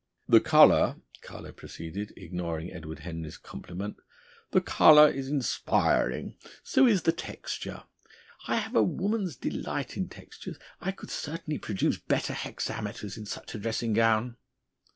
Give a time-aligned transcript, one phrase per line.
[0.27, 3.97] "The colour," Carlo proceeded, ignoring Edward Henry's compliment,
[4.49, 6.37] "the colour is inspiring.
[6.63, 7.83] So is the texture.
[8.47, 10.57] I have a woman's delight in textures.
[10.79, 14.37] I could certainly produce better hexameters in such a dressing gown."